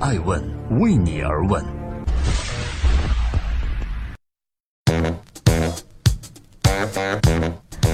[0.00, 0.42] 爱问
[0.80, 1.64] 为你而问。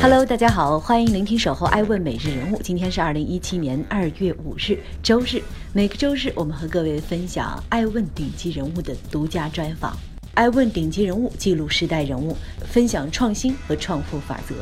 [0.01, 2.57] Hello，大家好，欢迎聆听《守候爱问每日人物》。
[2.63, 5.43] 今天是二零一七年二月五日，周日。
[5.75, 9.95] 每个周日，我们和各位分享爱问顶级人物的独家专访。
[10.35, 14.55] 爱问顶级人物记录时代人物，分享创新和创富法则。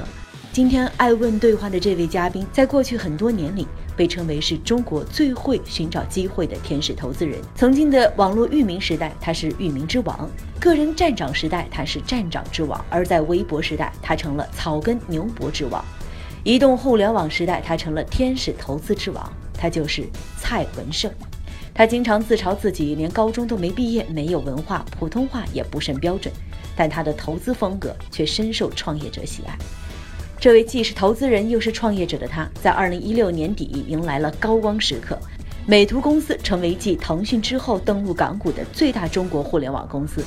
[0.52, 3.64] 今天爱问对话的这位嘉宾，在过去很多年里
[3.98, 7.40] 被称为是中国最会寻找机会的天使投资人。
[7.56, 10.16] 曾经的网络域名时代，他是域名之王；
[10.60, 15.82] 个人站长时代，他是站长之王；而在微博时代，他成了草根牛博之王；
[16.44, 19.32] 移动互联网时代，他成了天使投资之王。
[19.52, 20.04] 他就是
[20.36, 21.10] 蔡文胜。
[21.74, 26.32] 他经常自嘲自己连高中都没毕业，没有文化，普通话也不甚标准，
[26.76, 29.58] 但他的投资风格却深受创业者喜爱。
[30.40, 35.18] 这位既是投资人又是创业者的他，在二零一六年底迎来了高光时刻。
[35.66, 40.22] 美图公司成为继腾讯之后登陆港股的最大中国互联网公司。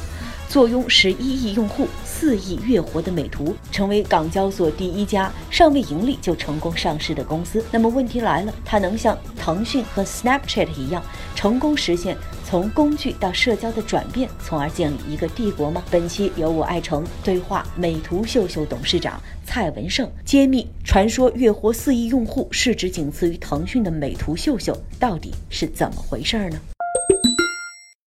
[0.52, 7.64] 坐拥十一亿用户、四亿月活的美图，成为港交所第一家尚未盈利就成功上市的公司。
[7.72, 11.02] 那么问题来了，它能像腾讯和 Snapchat 一样，
[11.36, 15.82] 成功实现从工具到社交的转变，从而建立一个帝国吗？
[15.90, 26.60] 本期由我爱成对话美图秀秀董事长蔡文胜，揭秘传说月活四亿用户、市值仅次于腾讯的美图秀秀到底是怎么回事呢？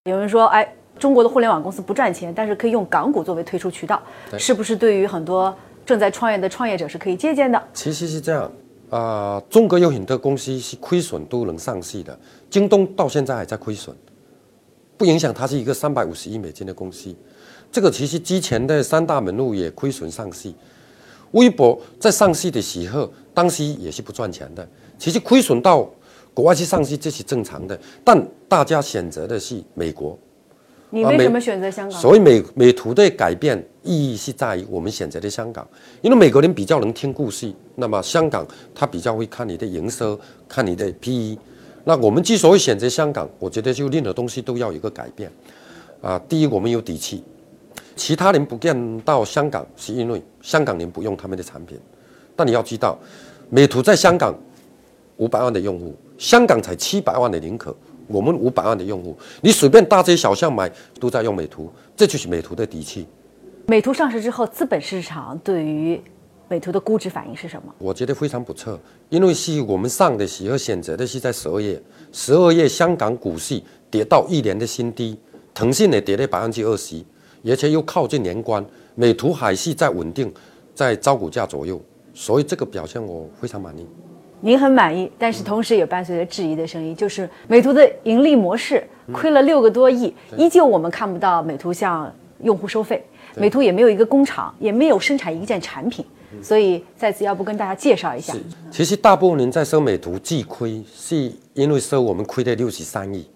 [0.05, 0.69] 有人说，哎。
[1.05, 4.03] 中国的互联网公司不赚钱，但是可以用港股作为退出渠道，
[4.39, 7.63] 是不是对于很多正在创业的创业者是可以借鉴的？
[7.75, 8.51] 其实是这样，
[8.89, 13.95] 啊，中国有很多公司是亏损都能上市的，京东到现在还在亏损，
[14.97, 17.15] 不影响它是一个三百五十亿美金的公司。
[17.71, 20.51] 这个其实之前的三大门路也亏损上市，
[21.33, 24.67] 微博在上市的时候，当时也是不赚钱的。
[24.99, 25.87] 其实亏损到
[26.33, 30.19] 国外去上市这是正常的，但大家选择的是美国。
[30.95, 32.01] 你为什么选择香港？
[32.01, 35.67] 所以美美图的改变意义是在于我们选择的香港，
[36.01, 40.19] 因为美国人比较能听故事，那么香港他比较会看你的营收，
[40.49, 41.37] 看你的 PE。
[41.83, 45.29] 那我们之所以选择香港，我觉得就任何东西都要有一个改变。
[46.01, 47.25] 啊，第一我们有底气，
[47.97, 51.77] 其他人不见到香港是因为香港人不用他们的产品。
[52.37, 52.97] 但你要知道，
[53.51, 54.33] 美图在香港
[55.17, 57.75] 五百万的用户，香港才七百万的认可。
[58.07, 60.71] 我们五百万的用户，你随便大街小巷买
[61.01, 63.07] 都在用美图，这就是美图的底气。
[63.67, 66.01] 美图上市之后，资本市场对于
[66.49, 67.75] 美图的估值反应是什么？
[67.79, 68.79] 我觉得非常不错，
[69.09, 71.81] 因为是我们上的时候选择的是在十二月，
[72.13, 75.19] 十二月香港股市跌到一年的新低，
[75.55, 77.03] 腾讯也跌了百分之二十，
[77.47, 80.31] 而且又靠近年关，美图还是在稳定
[80.75, 81.81] 在招股价左右，
[82.13, 83.87] 所以这个表现我非常满意。
[84.45, 92.13] 您很满意，但是同时也伴随着质疑的声音，就是美图的盈利模式亏了六个多亿，依旧我们看不到美图向
[92.43, 93.03] 用户收费，
[93.37, 96.05] 美图也没有一个工厂，也没有生产一件产品，
[96.43, 98.35] 所以在此要不跟大家介绍一下。
[98.71, 103.27] 其实大部分人在收美图既亏，是因为收我们亏了六十三亿，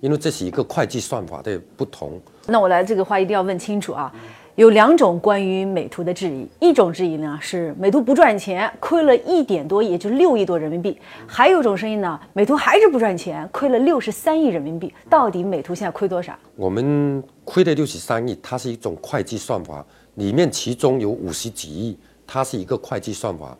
[0.00, 2.20] 因为这是一个会计算法的不同。
[2.46, 4.12] 那我来这个话一定要问清楚啊。
[4.58, 10.90] 有两种关于美图的质疑，一种质疑呢是美图不赚钱，亏了一点多亿，也就六亿多人民币；
[11.28, 14.92] 还有一种声音呢，美图还是不赚钱，亏了六十三亿人民币。
[15.08, 16.36] 到底美图现在亏多少？
[16.56, 19.86] 我们亏的六十三亿，它是一种会计算法，
[20.16, 21.96] 里面其中有五十几亿，
[22.26, 23.56] 它是一个会计算法，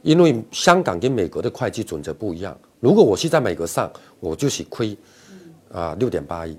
[0.00, 2.56] 因为香港跟美国的会计准则不一样。
[2.80, 4.96] 如果我是在美国上，我就是亏
[5.70, 6.54] 啊六点八亿；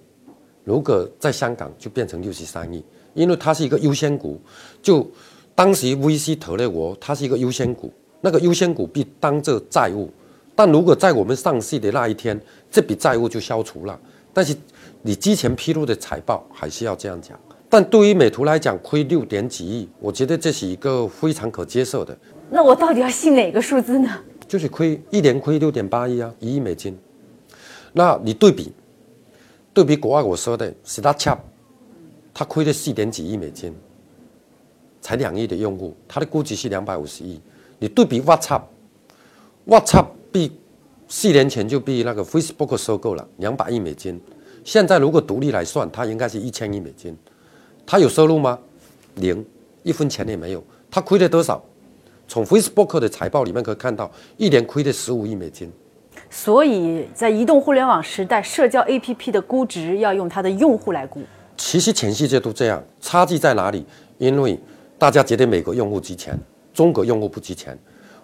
[0.64, 2.86] 如果在香港，就变成六十三亿。
[3.14, 4.40] 因为它是一个优先股，
[4.82, 5.06] 就
[5.54, 7.92] 当时 VC 投了我，它是一个优先股，
[8.22, 10.10] 那个优先股被当做债务，
[10.56, 12.40] 但如果在我们上市的那一天，
[12.72, 14.00] 这笔债务就消除了。
[14.34, 14.56] 但是
[15.02, 17.38] 你之前披露的财报还是要这样讲。
[17.70, 22.18] 但对于美图来讲，亏六点几亿，我觉得这是一个非常可接受的。
[22.50, 24.10] 那我到底要信哪个数字呢？
[24.48, 26.98] 就是亏一年亏六点八亿啊，一亿美金。
[27.94, 28.72] 那你对比，
[29.74, 31.38] 对比国外我说的 Snapchat。
[32.34, 33.76] 他亏了四点几亿美金，
[35.02, 37.40] 才两亿的用户，他的估值是两百五十亿。
[37.80, 40.52] 你对比 WhatsApp，WhatsApp 比
[41.08, 44.20] 四年前就被那个 Facebook 收购了两百亿美金，
[44.64, 47.18] 现在如果独立来算，它应该是一千亿美金。
[47.86, 48.58] 它有收入吗？
[49.16, 49.46] 零，
[49.84, 50.64] 一分钱也没有。
[50.90, 51.62] 它亏了多少？
[52.28, 55.70] 从 Facebook 的财报里面可以看到，一年亏了十五亿美金。
[56.30, 61.22] 所以在移动互联网时代，社交 APP 的估值要用它的用户来估。
[61.64, 63.86] 其实全世界都这样，差距在哪里？
[64.18, 64.60] 因为
[64.98, 66.38] 大家觉得美国用户值钱，
[66.74, 67.78] 中国用户不值钱。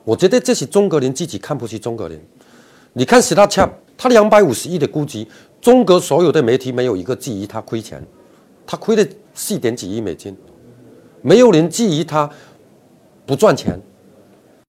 [0.04, 2.20] 我觉得这是中国人自己看不起中国人。
[2.94, 5.26] 你看 Snapchat，它两百五十亿的估值，
[5.62, 8.04] 中国所有的媒体没有一个质疑它亏钱，
[8.66, 10.36] 它亏了四点几亿美金，
[11.22, 12.30] 没有人质疑它
[13.28, 13.80] 不赚钱。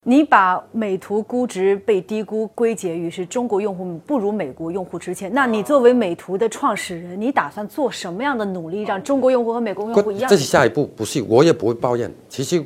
[0.08, 10.30] 你把美图估值被低估归结于是中国用户不如美国用户值钱，那你作为美图的创始人，你打算做什么样的努力，让中国用户和美国用户一样？
[10.30, 12.10] 这是下一步，不是我也不会抱怨。
[12.26, 12.64] 其实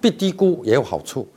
[0.00, 1.28] 被低估也有好处，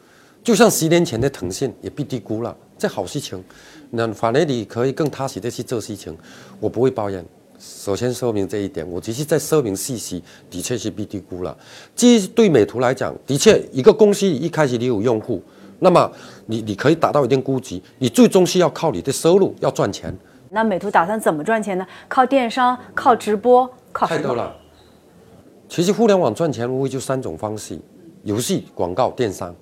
[0.42, 3.44] 就像十年前的腾讯也被低估了，这好事情。
[3.90, 6.18] 那反而你可以更踏实的去做事情，
[6.62, 7.22] 我不会抱怨。
[7.64, 11.56] 首先说明这一点，我只是在说明信息，的确是被低估了。
[11.96, 15.40] 即对美图来讲，的确一个公司一开始你有用户，
[15.78, 16.12] 那么
[16.48, 20.12] 你你可以达到一定估值，你最终是要靠你的收入要赚钱。
[20.50, 21.86] 那美图打算怎么赚钱呢？
[22.10, 24.56] 靠电商，靠直播，靠太多了。
[25.70, 27.80] 其实互联网赚钱无非就三种方式：
[28.24, 29.56] 游戏、广告、电商。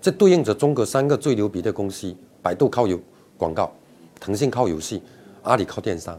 [0.00, 2.12] 这对应着中国三个最牛逼的公司：
[2.42, 2.98] 百度靠游
[3.38, 3.72] 广告，
[4.18, 5.00] 腾讯靠游戏，
[5.42, 6.18] 阿里靠电商。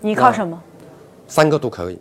[0.00, 0.60] 你靠什么？
[1.28, 1.98] 三个都可以，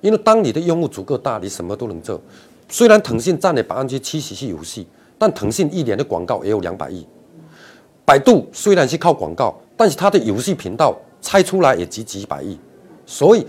[0.00, 2.20] 因为当你的用户足够大，你什么都能做。
[2.68, 4.86] 虽然腾讯占了百分之七十是游戏，
[5.18, 7.06] 但腾讯一年的广告也有两百亿。
[8.04, 12.58] 百度虽然是靠广告，但是它的游戏频道拆出来也值几百亿。
[13.06, 13.46] 所以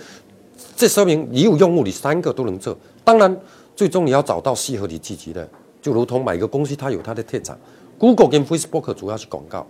[0.76, 2.78] 这说明你有用户，你三个都能做。
[3.04, 3.38] 当然，
[3.76, 5.48] 最终你要找到适合你自己的，
[5.82, 7.58] 就如同每个公司它有它的特长。
[7.98, 9.68] Google 跟 Facebook 主要是广告。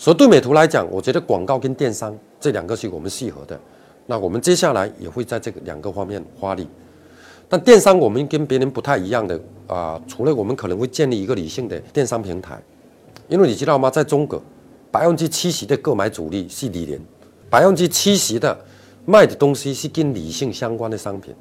[0.00, 3.60] 所以对美图来讲，我觉得广告跟电商这两个是我们适合的。
[4.06, 6.66] 那我们接下来也会在这个两个方面发力。
[7.50, 12.58] 但电商我们跟别人不太一样的啊，除了我们可能会建立一个理性的电商平台，
[13.28, 14.42] 因为你知道吗，在中国，
[14.90, 16.98] 百分之七十的购买主力是理人，
[17.50, 18.58] 百分之七十的
[19.04, 21.34] 卖的东西是跟理性相关的商品。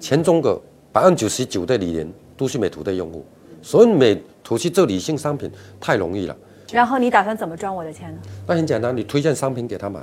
[0.00, 0.60] 全中国
[0.90, 3.24] 百分之九十九的理人都是美图的用户，
[3.62, 6.36] 所以美图去做理性商品太容易了。
[6.72, 8.18] 然后你打算怎么赚我的钱呢？
[8.46, 10.00] 那很简单，你推荐商品给他买，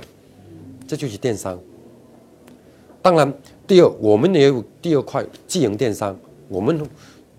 [0.86, 1.58] 这就是电商。
[3.02, 3.32] 当然，
[3.66, 6.16] 第二，我们也有第二块自营电商。
[6.48, 6.80] 我们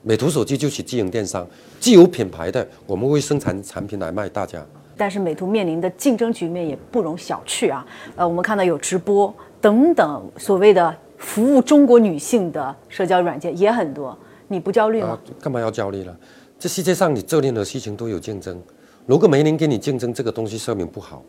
[0.02, 1.48] 美图手机就是自营电商，
[1.80, 4.62] 既有品牌的，我们会生产产品来卖大家。
[4.98, 7.86] 但是美图面临的竞争局面也不容小觑啊。
[8.16, 14.18] 呃，我们看到有直播等等所谓的服务中国女性的社交软件也很多，
[14.48, 15.18] 你不焦虑吗？
[15.40, 16.16] 干嘛要焦虑呢？
[16.60, 18.62] 这世界上你做任何事情都有竞争。
[19.06, 21.24] 如果没人跟你竞争，这个东西说明不好，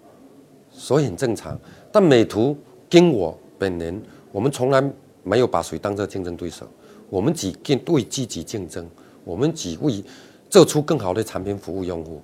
[0.70, 1.58] 所以很正常。
[1.90, 2.56] 但美图
[2.88, 4.82] 跟我本人，我们从来
[5.22, 6.66] 没有把谁当做竞争对手，
[7.08, 8.86] 我们只跟对自己竞争，
[9.24, 10.04] 我们只为
[10.50, 12.20] 做出更好的产品服务用户，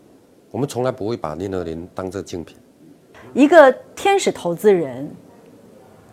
[0.51, 2.57] 我们从来不会把任何人当做竞品。
[3.33, 5.11] 一个天使投资人，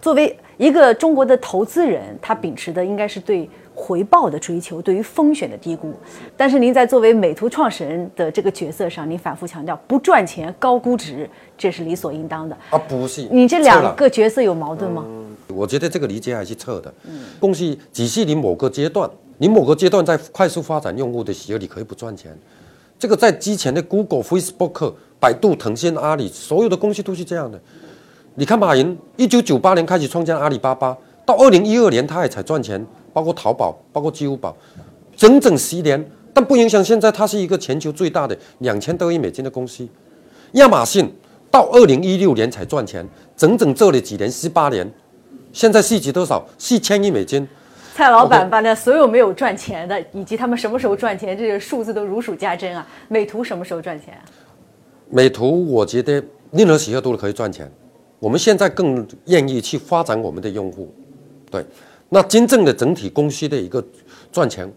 [0.02, 3.50] 作为一个中国的投资人，他秉持的应该是对。
[3.76, 5.94] 回报的追求，对于风险的低估，
[6.38, 13.28] 但是您在作为美图创始人的这个角色上，您反复强调不赚钱、高估值，这是理所应当的啊，不是？
[13.30, 15.06] 你这两个角色有矛盾吗？
[15.54, 16.92] 我觉得这个理解还是错的。
[17.04, 22.36] 嗯，公司只是你某个阶段，你某个阶段在快速发展用户的时候，你可以不赚钱。
[22.98, 27.60] 这个在之前的 Google、Facebook、百度、腾讯、阿里，所有的公司都是这样的。
[28.36, 32.86] 你看马云，一九九八年开始创建阿里巴巴，到二零一二年他也才赚钱。
[33.16, 34.54] 包括淘宝，包括支付宝，
[35.16, 39.88] 整整十年，但不影响现在它是一个全球最大的两千多亿美金的公司。
[40.56, 41.10] 亚马逊
[41.50, 43.08] 到二零一六年才赚钱，
[43.38, 44.86] 整整做了几年，十八年，
[45.54, 46.46] 现在市值多少？
[46.58, 47.48] 四千亿美金。
[47.94, 52.86] 蔡老板把那所有没有赚钱的，以及他们什么时候赚钱，这个数字都如数家珍啊。
[53.08, 54.14] 美图什么时候赚钱？
[55.10, 57.72] 美图我觉得任何时候都可以赚钱。
[58.20, 60.94] 我们现在更愿意去发展我们的用户，
[61.50, 61.66] 对。
[62.10, 63.84] 那真正的整体公司的一个
[64.32, 64.72] 赚钱，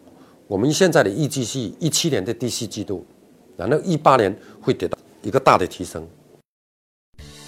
[0.47, 3.07] 我们现在的预计是一七年的第四季度，
[3.57, 6.07] 然后一八年会得到一个大的提升。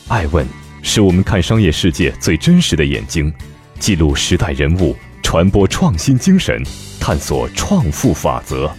[0.09, 0.47] 爱问
[0.83, 3.33] 是我们看商业世界最真实的眼睛，
[3.79, 6.63] 记录时代人物，传播创新精神，
[7.01, 8.71] 探索创富法则。